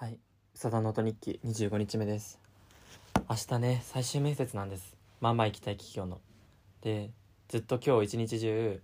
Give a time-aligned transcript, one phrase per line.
[0.00, 0.18] はい、
[0.54, 2.40] 佐田の音日記25日目です。
[3.28, 4.96] 明日ね、最終面接なんです。
[5.20, 6.22] まあまあ行きたい企業の。
[6.80, 7.10] で、
[7.48, 8.80] ずっと今日一日中、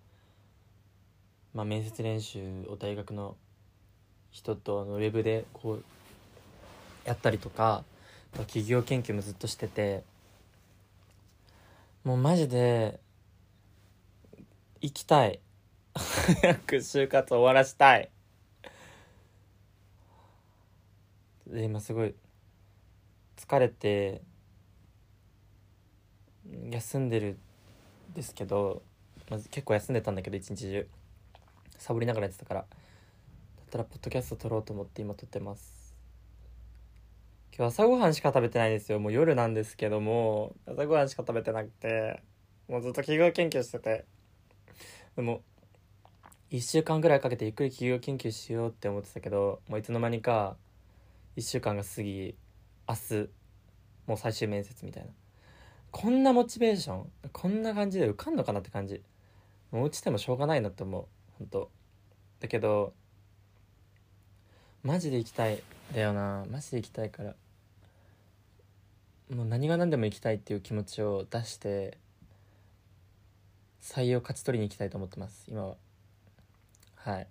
[1.55, 3.35] まあ面接練習を大学の
[4.31, 5.85] 人とのウェブでこう、
[7.07, 7.83] やったりとか、
[8.37, 10.05] 企業研究もずっとしてて、
[12.05, 13.01] もうマジで、
[14.83, 15.41] 行きたい。
[15.97, 18.11] 早く就活終わらしたい。
[21.47, 22.15] で今すごい
[23.37, 24.23] 疲れて
[26.71, 27.39] 休んでる
[28.11, 28.83] んですけど、
[29.31, 30.89] まず結構休んでたんだけど一日中。
[31.79, 32.61] サボりながらやってたから。
[32.61, 35.95] だったらポッドキャスト撮ろうと思って今撮ってます。
[37.57, 38.99] 今日朝ごはんしか食べてないですよ。
[38.99, 42.23] もう夜なんですけども朝ごはんしか食べてなくて
[42.69, 44.05] もうずっと企業研究してて。
[45.17, 45.43] でも
[46.51, 50.57] 1週間ぐらいかけてゆっくり企業研究しようって思ってたけどもういつの間にか
[51.37, 52.35] 1週間が過ぎ
[52.89, 53.29] 明日
[54.07, 55.11] もう最終面接みたいな。
[55.91, 59.03] こんなモチベーションこんな感じで受かんのかなって感じ。
[59.71, 61.07] もう落ちてもしょうがないなって思う
[61.39, 61.71] 本当
[62.41, 62.95] だけど
[64.83, 65.63] マジで行きたい
[65.95, 66.45] だよな。
[66.51, 67.35] マジで行きたいから。
[69.35, 71.99] もう何が何でも行きたいっていう気持ちを出して
[73.81, 75.77] 採用勝ち取りに行きたいと思ってます今は。
[76.95, 77.29] はい。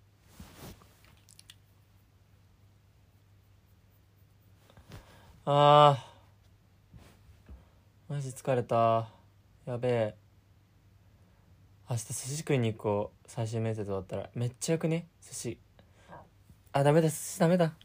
[5.47, 8.13] あー。
[8.15, 9.07] マジ疲れた。
[9.67, 10.15] やべえ。
[11.87, 13.29] 明日寿司食いに行こう。
[13.29, 14.31] 最終面接終わったら。
[14.33, 15.05] めっちゃよくね？
[15.21, 15.59] 寿司。
[16.71, 17.09] あダメだ。
[17.09, 17.75] 寿司ダメだ。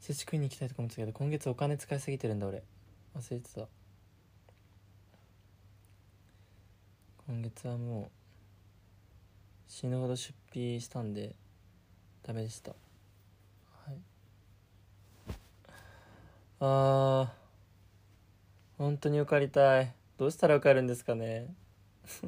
[0.00, 2.62] 寿司食いに行きたいとか思ってたけど今月お金使いすぎてるんだ俺。
[3.14, 3.68] 忘れてた。
[7.26, 8.10] 今月はもう
[9.68, 11.34] 死ぬほど出費したんで
[12.22, 12.76] ダメでしたは
[13.90, 13.96] い
[16.58, 19.92] あー本当に受かりたい。
[20.16, 21.54] どうしたら受かるんですかね。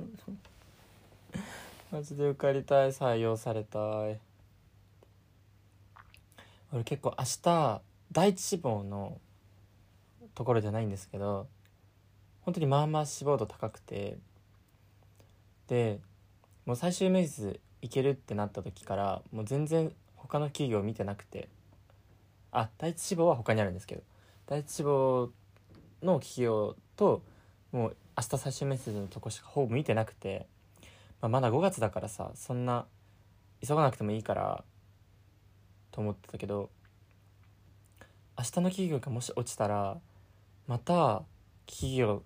[1.90, 2.92] マジで受かりたい。
[2.92, 4.20] 採用されたい。
[6.72, 7.80] 俺結構明日
[8.12, 9.18] 第一志望の
[10.34, 11.48] ところじゃないんですけど
[12.42, 14.18] 本当にまあまあ志望度高くて。
[15.68, 16.00] で
[16.66, 21.48] もう最終面接行けるってなった時からもう全然他の企業見てなくて。
[22.52, 24.02] あ第一志望は他にあるんですけど。
[24.48, 25.30] 第一志望
[26.02, 27.22] の企業と
[27.70, 30.46] もう明日最終面接のとこしかほぼ見てなくて、
[31.20, 32.86] まあ、まだ5月だからさそんな
[33.66, 34.64] 急がなくてもいいから
[35.92, 36.70] と思ってたけど
[38.38, 39.98] 明日の企業がもし落ちたら
[40.66, 41.22] また
[41.66, 42.22] 企業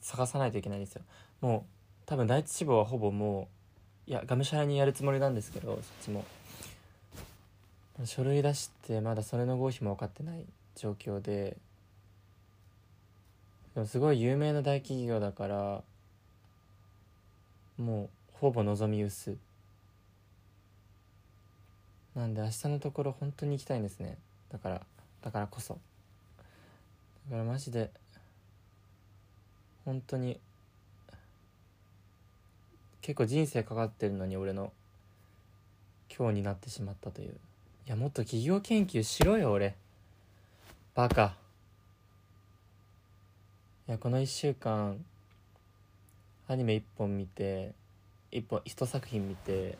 [0.00, 1.02] 探さないといけないんですよ。
[1.40, 3.48] もう多分第一志望はほぼも
[4.06, 6.24] ういやがむしゃらにやるつもりなんですけどそっちも。
[8.04, 10.44] 書類出してまだそれの合否も分かってない。
[10.74, 11.56] 状況で
[13.74, 15.82] でもすごい有名な大企業だから
[17.76, 19.36] もうほぼ望み薄。
[22.14, 24.16] なんで明日のところ本当に行きたいんですね。
[24.50, 24.80] だから
[25.22, 25.78] だからこそ。
[27.28, 27.90] だからマジで
[29.84, 30.38] 本当に
[33.00, 34.72] 結構人生かかってるのに俺の
[36.16, 37.34] 今日になってしまったという。
[37.86, 39.74] いやもっと企業研究しろよ俺。
[40.94, 41.34] バカ。
[43.88, 45.04] いやこの1週間
[46.46, 47.72] アニメ1本見て
[48.30, 49.76] 1本1作品見て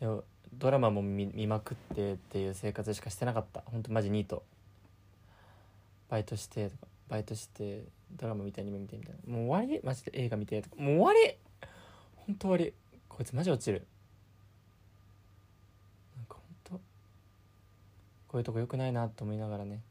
[0.00, 0.06] で
[0.54, 3.62] ドラマも見見まくってっていう生活しかしてなかった。
[3.66, 4.42] ほんとマジニート。
[6.08, 7.84] バイトしてとかバイトして
[8.16, 9.34] ドラマ見てアニメ見てみたいな。
[9.34, 9.80] もう終わり？
[9.84, 10.76] マジで映画見てとか。
[10.78, 11.36] もう終わり？
[12.16, 12.72] ほんと終わり。
[13.06, 13.86] こいつマジ落ちる。
[16.16, 16.80] なんかほんと
[18.28, 19.82] こういうとこ良くないなと思いながらね。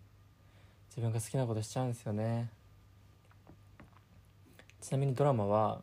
[0.96, 2.50] 自分が好きなことしちゃうんですよね。
[4.80, 5.82] ちなみにドラマは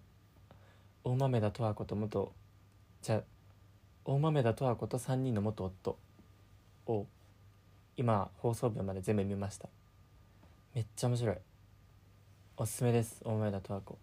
[1.04, 2.32] 大豆田十和子と元
[3.02, 3.22] じゃ
[4.06, 5.98] 大豆田十和子と3人の元夫
[6.86, 7.06] を
[7.94, 9.68] 今放送分まで全部見ました。
[10.74, 11.36] めっちゃ面白い。
[12.56, 13.98] おすすめです大豆田十和子。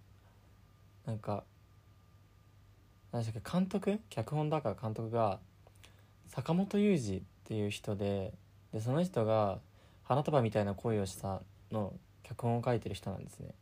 [1.08, 1.44] なんか
[3.12, 4.00] 何でしたっけ監督？
[4.12, 5.40] 脚本だから監督が
[6.28, 8.32] 坂本雄二っていう人で
[8.72, 9.58] でその人が
[10.10, 13.54] 「花束みたいな恋をした」の脚本を書いてる人なんですね。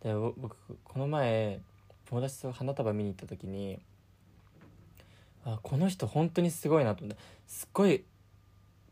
[0.00, 1.60] で僕この前
[2.06, 3.78] 友達と花束見に行った時に
[5.44, 8.04] あこの人本当にすごいなと思ってすっごい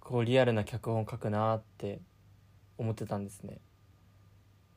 [0.01, 2.01] こうリアルな脚本を書くなって
[2.77, 3.59] 思ってたんですね。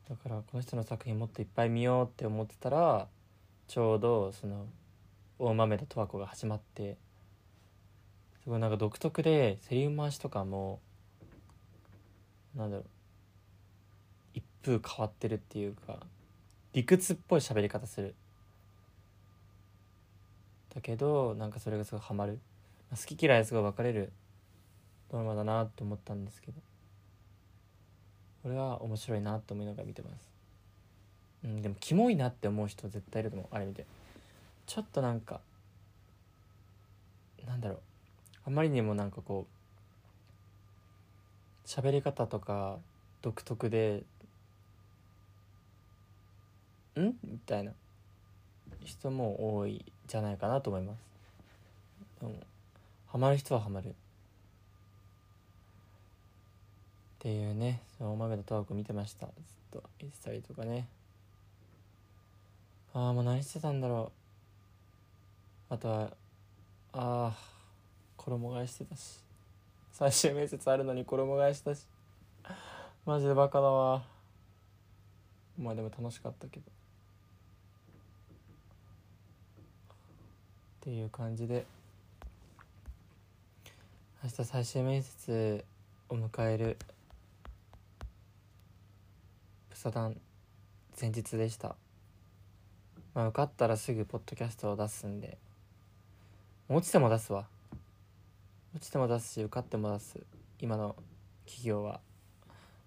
[0.08, 3.06] だからこの人の作品もっといっぱい見ようって思ってたら
[3.66, 4.66] ちょうどその
[5.38, 6.96] 大豆田十和子が始まって
[8.42, 10.80] すごいなんか独特でセリフ回しとかも
[12.58, 12.84] なんだろう。
[14.34, 16.00] 一風変わってるっていうか
[16.72, 18.14] 理屈っぽい喋り方する。
[20.74, 22.38] だけどなんかそれがすごいハマる。
[22.90, 24.12] 好き嫌いすごい分かれる。
[25.10, 26.60] ドラマだなって思ったんですけど。
[28.44, 30.28] 俺は面白いなと思いながら見てます。
[31.44, 33.54] うんでもキモいなって思う人絶対いると思う。
[33.54, 33.86] あれ見て。
[34.66, 35.40] ちょっとなんか
[37.46, 37.78] なんだろう。
[38.46, 39.57] あまりにもなんかこう
[41.68, 42.78] 喋り方とか
[43.20, 44.02] 独特で
[46.96, 47.12] ん？
[47.22, 47.72] みたいな。
[48.84, 50.98] 人も多いじゃないかなと思います。
[52.22, 52.32] でも
[53.08, 53.88] ハマる人はハマる。
[53.88, 53.92] っ
[57.18, 59.26] ていうねそのお豆のトーク見てました。
[59.26, 59.34] ずっ
[59.70, 60.88] とインスタリとかね。
[62.94, 64.10] ああもう何してたんだろ
[65.70, 65.74] う。
[65.74, 66.04] あとは
[66.94, 67.36] ああ
[68.16, 69.27] 衣替えしてたし。
[69.98, 71.84] 最終面接あるのに衣替えしたし。
[73.04, 74.04] マジでバカだわ。
[75.60, 76.62] まあでも楽しかったけど。
[76.62, 76.70] っ
[80.82, 81.66] ていう感じで。
[84.22, 85.64] 明日最終面接
[86.08, 86.78] を迎える。
[89.68, 90.16] プサダン。
[91.00, 91.74] 前日でした。
[93.14, 95.38] まあ受かったらすぐポッドキャストを出すんで。
[96.68, 97.48] 落ちても出すわ。
[98.74, 100.18] 落ちても出すし受かっても出す
[100.60, 100.94] 今の
[101.46, 102.00] 企業は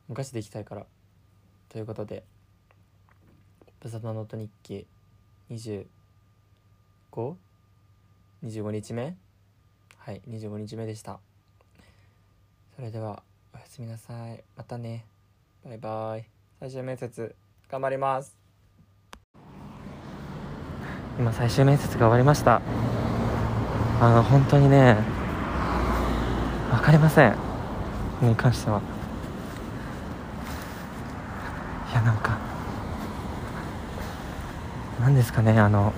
[0.07, 0.85] 昔でいきたいから。
[1.69, 2.23] ということで
[3.79, 4.85] プサダノート日記
[5.49, 7.35] 25?25
[8.43, 9.15] 25日目？
[9.97, 11.19] はい25日目でした。
[12.75, 13.23] それでは
[13.53, 14.43] おやすみなさい。
[14.55, 15.05] またね。
[15.65, 16.25] バイバイ。
[16.59, 17.35] 最終面接
[17.69, 18.35] 頑張ります。
[21.17, 22.61] 今最終面接が終わりました。
[23.99, 25.20] あの本当にね
[26.71, 27.35] 分かりません。
[28.21, 28.81] に関しては。
[31.91, 32.37] いやなんか
[34.99, 35.93] なんですかねあの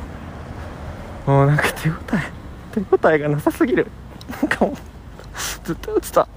[1.27, 2.31] もうなんか手応え
[2.73, 3.87] 手応えがなさすぎる。
[4.41, 4.75] なんかもう
[5.63, 6.27] ずっと打ってた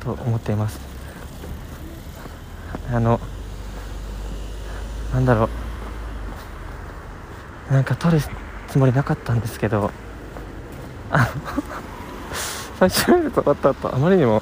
[0.00, 0.80] と思っています。
[2.92, 3.20] あの
[5.12, 5.48] なんだろ
[7.70, 7.72] う。
[7.72, 8.22] なんか取る
[8.68, 9.90] つもりなかったんですけど
[11.10, 11.26] あの
[12.80, 14.40] 最終面接終わった後あまりにも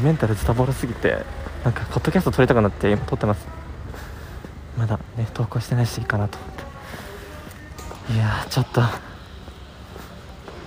[0.00, 1.24] メンタルズタボロすぎて
[1.64, 3.48] なんかポッドキャスト撮りたくなって今撮ってます。
[4.78, 6.50] まだね投稿してないしいいかなと思っ
[8.06, 8.12] て。
[8.14, 8.80] いやちょっと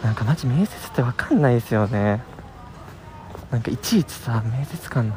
[0.03, 2.21] なんかマジ面接って分かんないですよね。
[3.51, 5.15] なんかいちいちさ面接官の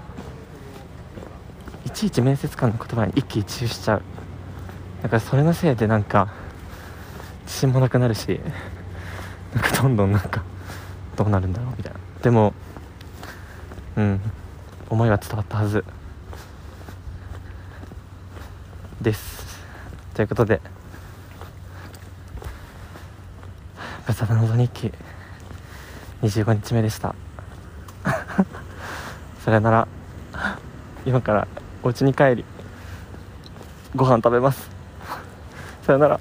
[1.87, 4.03] いちいち面接官の言葉に一喜一憂しちゃう。
[5.03, 6.29] だからそれのせいでなんか
[7.47, 8.39] 自信もなくなるし
[9.55, 10.45] なんかどんどんなんか
[11.19, 11.99] どうなるんだろうみたいな。
[12.23, 12.55] でも
[13.97, 14.21] うん。
[14.89, 15.85] 思いは伝わったはず。
[19.01, 19.61] です。
[20.15, 20.61] ということで
[24.07, 24.93] 「ブサダのぞ日記」
[26.23, 27.15] 25日目でした。
[29.45, 29.89] それなら
[31.05, 31.49] 今から
[31.83, 32.45] お家に帰り
[33.95, 34.71] ご飯食べます。
[35.83, 36.21] さよなら